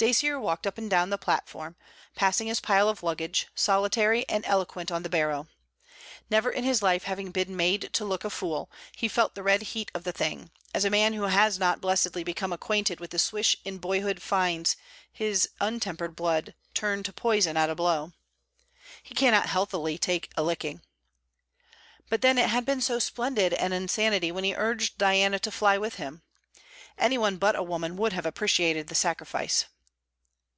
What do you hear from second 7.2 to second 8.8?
been made to look a fool,